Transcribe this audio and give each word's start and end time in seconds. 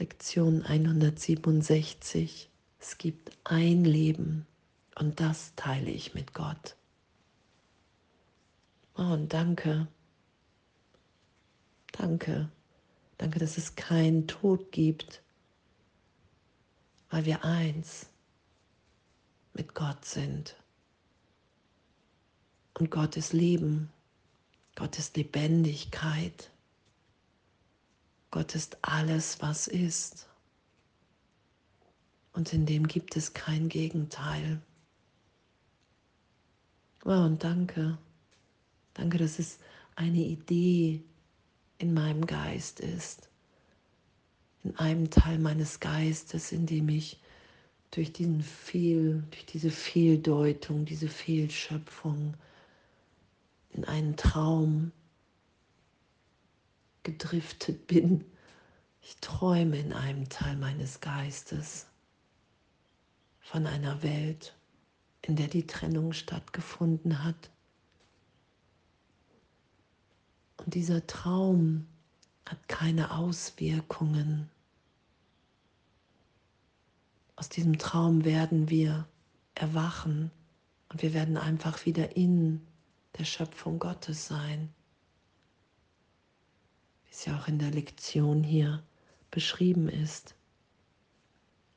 Lektion 0.00 0.62
167. 0.62 2.48
Es 2.78 2.96
gibt 2.96 3.36
ein 3.44 3.84
Leben 3.84 4.46
und 4.98 5.20
das 5.20 5.54
teile 5.56 5.90
ich 5.90 6.14
mit 6.14 6.32
Gott. 6.32 6.74
Oh, 8.96 9.02
und 9.02 9.30
danke. 9.34 9.88
Danke. 11.92 12.50
Danke, 13.18 13.38
dass 13.40 13.58
es 13.58 13.76
keinen 13.76 14.26
Tod 14.26 14.72
gibt, 14.72 15.20
weil 17.10 17.26
wir 17.26 17.44
eins 17.44 18.06
mit 19.52 19.74
Gott 19.74 20.06
sind. 20.06 20.56
Und 22.72 22.90
Gott 22.90 23.18
ist 23.18 23.34
Leben. 23.34 23.90
Gott 24.76 24.98
ist 24.98 25.18
Lebendigkeit. 25.18 26.50
Gott 28.30 28.54
ist 28.54 28.78
alles, 28.82 29.40
was 29.42 29.66
ist. 29.66 30.28
Und 32.32 32.52
in 32.52 32.64
dem 32.64 32.86
gibt 32.86 33.16
es 33.16 33.34
kein 33.34 33.68
Gegenteil. 33.68 34.62
Wow, 37.02 37.26
und 37.26 37.42
danke. 37.42 37.98
Danke, 38.94 39.18
dass 39.18 39.38
es 39.38 39.58
eine 39.96 40.20
Idee 40.20 41.02
in 41.78 41.92
meinem 41.92 42.26
Geist 42.26 42.80
ist. 42.80 43.28
In 44.62 44.76
einem 44.76 45.10
Teil 45.10 45.38
meines 45.38 45.80
Geistes, 45.80 46.52
in 46.52 46.66
dem 46.66 46.88
ich 46.88 47.20
durch 47.90 48.12
diesen 48.12 48.42
Fehl, 48.42 49.24
durch 49.30 49.46
diese 49.46 49.70
Fehldeutung, 49.70 50.84
diese 50.84 51.08
Fehlschöpfung 51.08 52.34
in 53.70 53.84
einen 53.84 54.16
Traum 54.16 54.92
gedriftet 57.02 57.86
bin. 57.86 58.24
Ich 59.02 59.16
träume 59.16 59.78
in 59.78 59.92
einem 59.92 60.28
Teil 60.28 60.56
meines 60.56 61.00
Geistes 61.00 61.86
von 63.40 63.66
einer 63.66 64.02
Welt, 64.02 64.54
in 65.22 65.36
der 65.36 65.48
die 65.48 65.66
Trennung 65.66 66.12
stattgefunden 66.12 67.24
hat. 67.24 67.50
Und 70.58 70.74
dieser 70.74 71.06
Traum 71.06 71.86
hat 72.46 72.68
keine 72.68 73.12
Auswirkungen. 73.12 74.50
Aus 77.36 77.48
diesem 77.48 77.78
Traum 77.78 78.24
werden 78.24 78.68
wir 78.68 79.08
erwachen 79.54 80.30
und 80.90 81.02
wir 81.02 81.14
werden 81.14 81.38
einfach 81.38 81.86
wieder 81.86 82.16
in 82.16 82.66
der 83.18 83.24
Schöpfung 83.24 83.78
Gottes 83.78 84.26
sein 84.26 84.74
wie 87.10 87.12
es 87.12 87.24
ja 87.24 87.36
auch 87.36 87.48
in 87.48 87.58
der 87.58 87.72
Lektion 87.72 88.44
hier 88.44 88.82
beschrieben 89.32 89.88
ist. 89.88 90.36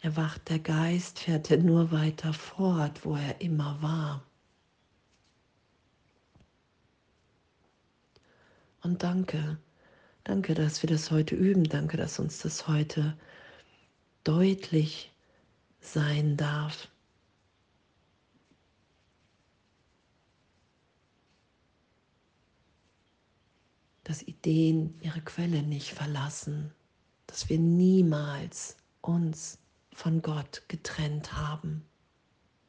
Erwacht 0.00 0.50
der 0.50 0.58
Geist, 0.58 1.20
fährt 1.20 1.50
er 1.50 1.56
nur 1.56 1.90
weiter 1.90 2.34
fort, 2.34 3.06
wo 3.06 3.16
er 3.16 3.40
immer 3.40 3.80
war. 3.80 4.22
Und 8.82 9.02
danke, 9.02 9.56
danke, 10.24 10.52
dass 10.52 10.82
wir 10.82 10.90
das 10.90 11.10
heute 11.10 11.34
üben, 11.34 11.64
danke, 11.64 11.96
dass 11.96 12.18
uns 12.18 12.40
das 12.40 12.68
heute 12.68 13.16
deutlich 14.24 15.10
sein 15.80 16.36
darf. 16.36 16.88
Dass 24.04 24.22
Ideen 24.22 24.98
ihre 25.00 25.22
Quelle 25.22 25.62
nicht 25.62 25.92
verlassen, 25.94 26.72
dass 27.26 27.48
wir 27.48 27.58
niemals 27.58 28.76
uns 29.00 29.58
von 29.92 30.22
Gott 30.22 30.62
getrennt 30.68 31.32
haben, 31.32 31.84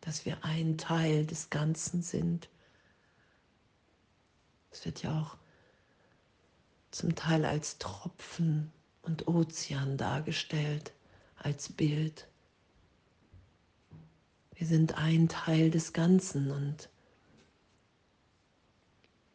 dass 0.01 0.25
wir 0.25 0.43
ein 0.43 0.77
Teil 0.77 1.25
des 1.25 1.49
Ganzen 1.49 2.01
sind. 2.01 2.49
Es 4.71 4.85
wird 4.85 5.03
ja 5.03 5.21
auch 5.21 5.37
zum 6.91 7.15
Teil 7.15 7.43
als 7.45 7.77
Tropfen 7.77 8.71
und 9.01 9.27
Ozean 9.27 9.97
dargestellt, 9.97 10.93
als 11.35 11.71
Bild. 11.71 12.27
Wir 14.53 14.65
sind 14.65 14.97
ein 14.97 15.27
Teil 15.27 15.69
des 15.69 15.91
Ganzen 15.91 16.51
und 16.51 16.89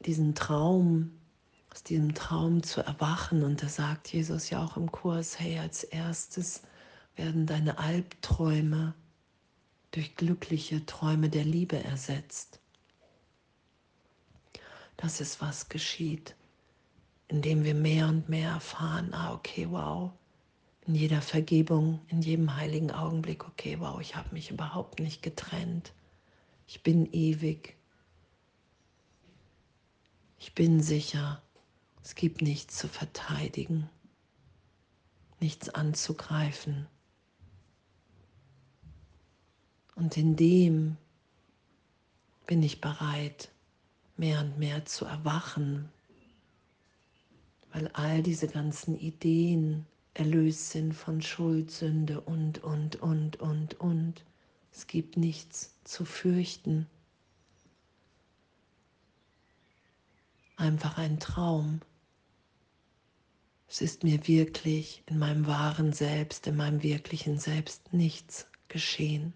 diesen 0.00 0.34
Traum 0.34 1.19
aus 1.72 1.82
diesem 1.82 2.14
Traum 2.14 2.62
zu 2.62 2.80
erwachen. 2.84 3.42
Und 3.42 3.62
da 3.62 3.68
sagt 3.68 4.12
Jesus 4.12 4.50
ja 4.50 4.64
auch 4.64 4.76
im 4.76 4.90
Kurs, 4.90 5.38
hey, 5.38 5.58
als 5.58 5.84
erstes 5.84 6.62
werden 7.16 7.46
deine 7.46 7.78
Albträume 7.78 8.94
durch 9.92 10.16
glückliche 10.16 10.84
Träume 10.86 11.28
der 11.28 11.44
Liebe 11.44 11.82
ersetzt. 11.82 12.60
Das 14.96 15.20
ist, 15.20 15.40
was 15.40 15.68
geschieht, 15.68 16.36
indem 17.28 17.64
wir 17.64 17.74
mehr 17.74 18.08
und 18.08 18.28
mehr 18.28 18.50
erfahren, 18.50 19.14
ah, 19.14 19.32
okay, 19.32 19.66
wow, 19.70 20.12
in 20.86 20.94
jeder 20.94 21.22
Vergebung, 21.22 22.00
in 22.08 22.20
jedem 22.22 22.54
heiligen 22.56 22.90
Augenblick, 22.90 23.46
okay, 23.46 23.78
wow, 23.80 24.00
ich 24.00 24.16
habe 24.16 24.28
mich 24.32 24.50
überhaupt 24.50 25.00
nicht 25.00 25.22
getrennt. 25.22 25.92
Ich 26.66 26.82
bin 26.82 27.06
ewig. 27.12 27.76
Ich 30.38 30.54
bin 30.54 30.80
sicher. 30.80 31.42
Es 32.02 32.14
gibt 32.14 32.42
nichts 32.42 32.76
zu 32.76 32.88
verteidigen, 32.88 33.88
nichts 35.38 35.68
anzugreifen. 35.68 36.86
Und 39.94 40.16
in 40.16 40.34
dem 40.36 40.96
bin 42.46 42.62
ich 42.62 42.80
bereit, 42.80 43.50
mehr 44.16 44.40
und 44.40 44.58
mehr 44.58 44.84
zu 44.84 45.04
erwachen, 45.04 45.90
weil 47.72 47.88
all 47.88 48.22
diese 48.22 48.48
ganzen 48.48 48.98
Ideen 48.98 49.86
erlöst 50.14 50.70
sind 50.70 50.92
von 50.94 51.22
Schuld, 51.22 51.70
Sünde 51.70 52.20
und, 52.20 52.62
und, 52.64 52.96
und, 52.96 53.36
und, 53.40 53.78
und. 53.80 54.24
Es 54.72 54.86
gibt 54.86 55.16
nichts 55.16 55.74
zu 55.84 56.04
fürchten. 56.04 56.86
Einfach 60.56 60.98
ein 60.98 61.20
Traum. 61.20 61.80
Es 63.70 63.80
ist 63.80 64.02
mir 64.02 64.26
wirklich 64.26 65.04
in 65.06 65.20
meinem 65.20 65.46
wahren 65.46 65.92
Selbst, 65.92 66.48
in 66.48 66.56
meinem 66.56 66.82
wirklichen 66.82 67.38
Selbst 67.38 67.92
nichts 67.92 68.48
geschehen. 68.66 69.32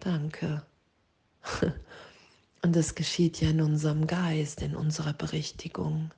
Danke. 0.00 0.66
Und 2.62 2.74
es 2.74 2.96
geschieht 2.96 3.40
ja 3.40 3.50
in 3.50 3.60
unserem 3.60 4.08
Geist, 4.08 4.60
in 4.60 4.74
unserer 4.74 5.12
Berichtigung. 5.12 6.10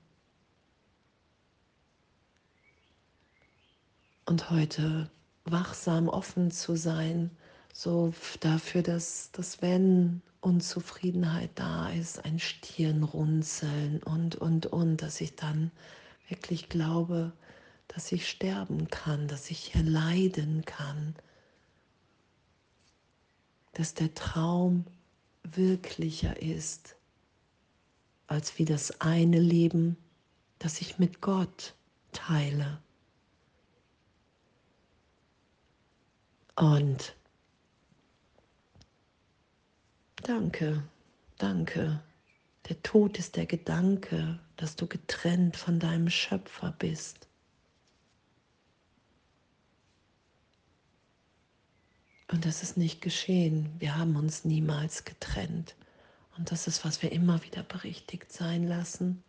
Und 4.25 4.49
heute 4.49 5.11
wachsam 5.45 6.09
offen 6.09 6.51
zu 6.51 6.75
sein, 6.75 7.31
so 7.75 8.15
dafür, 8.41 8.83
dass, 8.83 9.31
dass 9.33 9.61
wenn 9.61 10.23
Unzufriedenheit 10.43 11.51
da 11.55 11.89
ist, 11.91 12.25
ein 12.25 12.39
Stirnrunzeln 12.39 14.03
und, 14.03 14.35
und, 14.37 14.67
und, 14.67 15.01
dass 15.01 15.21
ich 15.21 15.37
dann 15.37 15.71
wirklich 16.29 16.69
glaube, 16.69 17.33
dass 17.89 18.11
ich 18.11 18.29
sterben 18.29 18.89
kann, 18.89 19.29
dass 19.29 19.51
ich 19.51 19.59
hier 19.59 19.83
leiden 19.83 20.65
kann, 20.65 21.15
dass 23.73 23.95
der 23.95 24.13
Traum 24.15 24.85
wirklicher 25.45 26.43
ist 26.43 26.97
als 28.27 28.59
wie 28.59 28.65
das 28.65 29.01
eine 29.01 29.39
Leben, 29.39 29.97
das 30.59 30.81
ich 30.81 30.99
mit 30.99 31.21
Gott 31.21 31.75
teile. 32.13 32.81
Und 36.57 37.15
Danke, 40.23 40.85
danke. 41.39 42.01
Der 42.69 42.81
Tod 42.85 43.19
ist 43.19 43.35
der 43.35 43.47
Gedanke, 43.47 44.39
dass 44.57 44.77
du 44.77 44.87
getrennt 44.87 45.57
von 45.57 45.81
deinem 45.81 46.09
Schöpfer 46.09 46.73
bist. 46.79 47.27
Und 52.31 52.47
das 52.47 52.63
ist 52.63 52.77
nicht 52.77 53.01
geschehen. 53.01 53.69
Wir 53.81 53.97
haben 53.97 54.15
uns 54.15 54.45
niemals 54.45 55.05
getrennt. 55.05 55.75
Und 56.39 56.53
das 56.53 56.69
ist, 56.69 56.85
was 56.85 57.03
wir 57.03 57.11
immer 57.11 57.43
wieder 57.43 57.65
berichtigt 57.65 58.33
sein 58.33 58.63
lassen. 58.69 59.25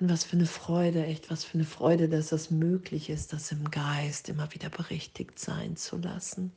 Und 0.00 0.10
was 0.10 0.24
für 0.24 0.36
eine 0.36 0.46
Freude, 0.46 1.06
echt 1.06 1.30
was 1.30 1.44
für 1.44 1.54
eine 1.54 1.64
Freude, 1.64 2.10
dass 2.10 2.30
es 2.32 2.50
möglich 2.50 3.08
ist, 3.08 3.32
das 3.32 3.50
im 3.52 3.70
Geist 3.70 4.28
immer 4.28 4.52
wieder 4.52 4.68
berichtigt 4.68 5.38
sein 5.38 5.76
zu 5.76 5.96
lassen 5.96 6.52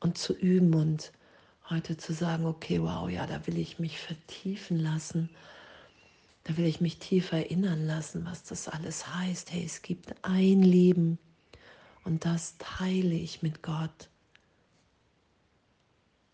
und 0.00 0.18
zu 0.18 0.32
üben 0.32 0.74
und 0.74 1.12
heute 1.68 1.96
zu 1.96 2.12
sagen, 2.12 2.46
okay, 2.46 2.82
wow, 2.82 3.08
ja, 3.08 3.26
da 3.26 3.46
will 3.46 3.58
ich 3.58 3.78
mich 3.78 3.98
vertiefen 3.98 4.78
lassen. 4.78 5.30
Da 6.44 6.56
will 6.56 6.66
ich 6.66 6.80
mich 6.80 6.98
tief 6.98 7.32
erinnern 7.32 7.86
lassen, 7.86 8.24
was 8.24 8.42
das 8.42 8.66
alles 8.66 9.14
heißt. 9.14 9.52
Hey, 9.52 9.64
es 9.64 9.82
gibt 9.82 10.14
ein 10.22 10.62
Leben 10.62 11.18
und 12.04 12.24
das 12.24 12.56
teile 12.58 13.14
ich 13.14 13.42
mit 13.42 13.62
Gott. 13.62 14.08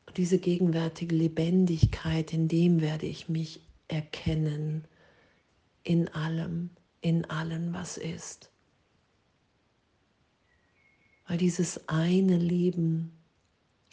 Und 0.07 0.17
diese 0.17 0.39
gegenwärtige 0.39 1.15
Lebendigkeit, 1.15 2.33
in 2.33 2.49
dem 2.49 2.81
werde 2.81 3.07
ich 3.07 3.29
mich 3.29 3.61
erkennen, 3.89 4.87
in 5.83 6.09
allem, 6.09 6.71
in 7.01 7.25
allem, 7.27 7.73
was 7.75 7.99
ist. 7.99 8.51
Weil 11.27 11.39
dieses 11.39 11.89
eine 11.89 12.39
Leben 12.39 13.13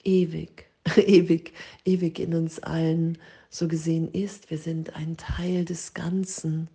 ewig, 0.03 0.65
ewig, 0.97 1.53
ewig 1.85 2.19
in 2.19 2.35
uns 2.35 2.59
allen 2.59 3.17
so 3.49 3.67
gesehen 3.67 4.11
ist. 4.11 4.49
Wir 4.49 4.57
sind 4.57 4.95
ein 4.95 5.17
Teil 5.17 5.65
des 5.65 5.93
Ganzen. 5.93 6.69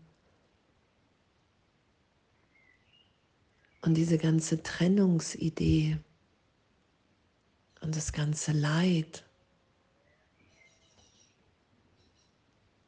Und 3.83 3.95
diese 3.95 4.19
ganze 4.19 4.63
Trennungsidee 4.63 5.99
und 7.81 7.97
das 7.97 8.13
ganze 8.13 8.53
Leid 8.53 9.25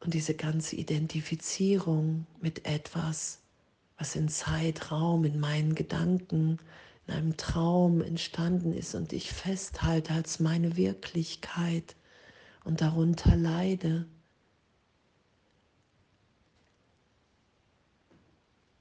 und 0.01 0.15
diese 0.15 0.35
ganze 0.35 0.77
Identifizierung 0.77 2.27
mit 2.41 2.67
etwas, 2.67 3.41
was 3.99 4.17
in 4.17 4.29
Zeitraum, 4.29 5.25
in 5.25 5.39
meinen 5.39 5.75
Gedanken, 5.75 6.59
in 7.07 7.15
einem 7.15 7.37
Traum 7.37 8.01
entstanden 8.01 8.73
ist 8.73 8.95
und 8.95 9.13
ich 9.13 9.33
festhalte 9.33 10.13
als 10.13 10.41
meine 10.41 10.77
Wirklichkeit 10.77 11.97
und 12.65 12.81
darunter 12.81 13.37
leide. 13.37 14.07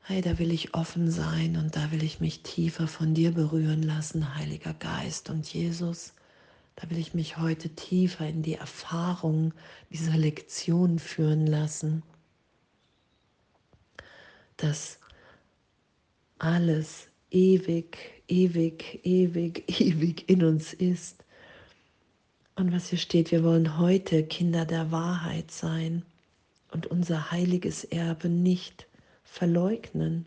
Hey, 0.02 0.22
da 0.22 0.40
will 0.40 0.52
ich 0.52 0.74
offen 0.74 1.12
sein 1.12 1.56
und 1.56 1.76
da 1.76 1.92
will 1.92 2.04
ich 2.04 2.20
mich 2.20 2.42
tiefer 2.42 2.88
von 2.88 3.14
dir 3.14 3.32
berühren 3.32 3.84
lassen, 3.84 4.36
Heiliger 4.36 4.74
Geist 4.74 5.30
und 5.30 5.52
Jesus. 5.54 6.14
Da 6.76 6.90
will 6.90 6.98
ich 6.98 7.14
mich 7.14 7.38
heute 7.38 7.70
tiefer 7.70 8.28
in 8.28 8.42
die 8.42 8.56
Erfahrung 8.56 9.54
dieser 9.92 10.18
Lektion 10.18 10.98
führen 10.98 11.46
lassen, 11.46 12.04
dass 14.58 14.98
alles 16.40 17.09
ewig, 17.32 17.98
ewig, 18.28 19.00
ewig, 19.04 19.64
ewig 19.80 20.30
in 20.30 20.44
uns 20.44 20.74
ist. 20.74 21.24
Und 22.56 22.74
was 22.74 22.90
hier 22.90 23.00
steht, 23.00 23.32
wir 23.32 23.44
wollen 23.44 23.78
heute 23.78 24.24
Kinder 24.24 24.66
der 24.66 24.92
Wahrheit 24.92 25.52
sein 25.52 26.04
und 26.72 26.88
unser 26.88 27.32
heiliges 27.32 27.84
Erbe 27.86 28.30
nicht 28.30 28.88
verleugnen. 29.24 30.26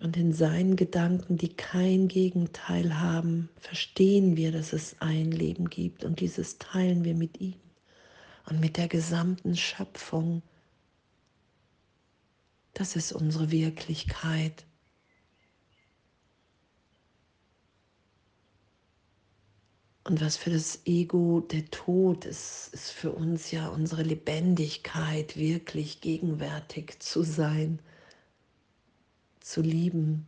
Und 0.00 0.16
in 0.16 0.32
seinen 0.32 0.76
Gedanken, 0.76 1.36
die 1.36 1.52
kein 1.54 2.08
Gegenteil 2.08 3.00
haben, 3.00 3.48
verstehen 3.60 4.36
wir, 4.36 4.52
dass 4.52 4.72
es 4.72 4.96
ein 5.00 5.32
Leben 5.32 5.68
gibt 5.68 6.04
und 6.04 6.20
dieses 6.20 6.58
teilen 6.58 7.04
wir 7.04 7.14
mit 7.14 7.40
ihm 7.40 7.54
und 8.48 8.60
mit 8.60 8.76
der 8.76 8.88
gesamten 8.88 9.56
Schöpfung. 9.56 10.42
Das 12.72 12.96
ist 12.96 13.12
unsere 13.12 13.50
Wirklichkeit. 13.50 14.64
Und 20.04 20.22
was 20.22 20.38
für 20.38 20.48
das 20.48 20.86
Ego 20.86 21.40
der 21.40 21.70
Tod 21.70 22.24
ist, 22.24 22.70
ist 22.72 22.90
für 22.90 23.12
uns 23.12 23.50
ja 23.50 23.68
unsere 23.68 24.02
Lebendigkeit, 24.02 25.36
wirklich 25.36 26.00
gegenwärtig 26.00 26.98
zu 27.00 27.22
sein, 27.22 27.78
zu 29.40 29.60
lieben, 29.60 30.26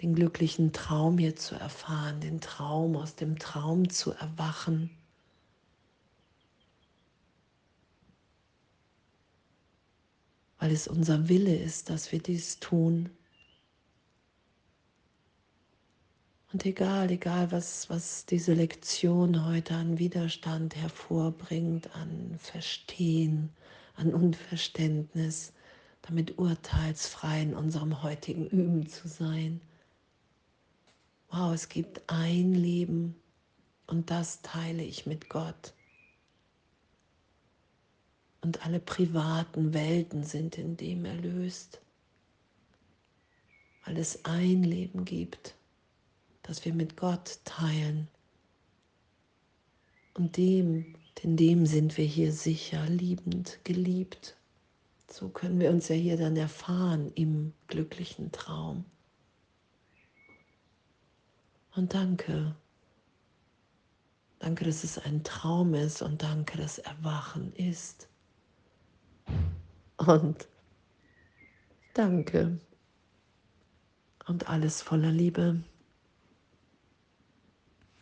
den 0.00 0.14
glücklichen 0.14 0.72
Traum 0.72 1.18
hier 1.18 1.34
zu 1.34 1.56
erfahren, 1.56 2.20
den 2.20 2.40
Traum 2.40 2.94
aus 2.94 3.16
dem 3.16 3.36
Traum 3.40 3.90
zu 3.90 4.12
erwachen. 4.12 4.90
Weil 10.60 10.70
es 10.70 10.86
unser 10.86 11.28
Wille 11.28 11.56
ist, 11.56 11.90
dass 11.90 12.12
wir 12.12 12.20
dies 12.20 12.60
tun. 12.60 13.08
Und 16.52 16.66
egal, 16.66 17.10
egal, 17.10 17.50
was, 17.50 17.88
was 17.90 18.26
diese 18.26 18.52
Lektion 18.54 19.46
heute 19.46 19.74
an 19.74 19.98
Widerstand 19.98 20.76
hervorbringt, 20.76 21.94
an 21.96 22.36
Verstehen, 22.38 23.50
an 23.94 24.12
Unverständnis, 24.12 25.52
damit 26.02 26.38
urteilsfrei 26.38 27.42
in 27.42 27.54
unserem 27.54 28.02
heutigen 28.02 28.46
Üben 28.46 28.86
zu 28.88 29.08
sein. 29.08 29.60
Wow, 31.30 31.54
es 31.54 31.68
gibt 31.68 32.02
ein 32.08 32.52
Leben 32.52 33.14
und 33.86 34.10
das 34.10 34.42
teile 34.42 34.82
ich 34.82 35.06
mit 35.06 35.28
Gott. 35.30 35.72
Und 38.42 38.64
alle 38.64 38.80
privaten 38.80 39.74
Welten 39.74 40.24
sind 40.24 40.56
in 40.56 40.76
dem 40.76 41.04
erlöst, 41.04 41.80
weil 43.84 43.98
es 43.98 44.24
ein 44.24 44.62
Leben 44.62 45.04
gibt 45.04 45.54
das 46.50 46.64
wir 46.64 46.74
mit 46.74 46.96
Gott 46.96 47.38
teilen. 47.44 48.08
Und 50.14 50.36
dem, 50.36 50.96
in 51.22 51.36
dem 51.36 51.64
sind 51.64 51.96
wir 51.96 52.04
hier 52.04 52.32
sicher, 52.32 52.84
liebend, 52.86 53.60
geliebt. 53.62 54.36
So 55.08 55.28
können 55.28 55.60
wir 55.60 55.70
uns 55.70 55.86
ja 55.86 55.94
hier 55.94 56.16
dann 56.16 56.36
erfahren 56.36 57.12
im 57.14 57.52
glücklichen 57.68 58.32
Traum. 58.32 58.84
Und 61.76 61.94
danke. 61.94 62.56
Danke, 64.40 64.64
dass 64.64 64.82
es 64.82 64.98
ein 64.98 65.22
Traum 65.22 65.74
ist 65.74 66.02
und 66.02 66.22
danke, 66.22 66.58
dass 66.58 66.78
Erwachen 66.78 67.52
ist. 67.54 68.08
Und 70.06 70.48
danke. 71.92 72.58
Und 74.26 74.48
alles 74.48 74.80
voller 74.80 75.10
Liebe. 75.10 75.62